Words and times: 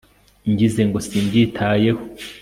nagize 0.43 0.81
ngo 0.87 0.97
simbyitayeho 1.07 2.01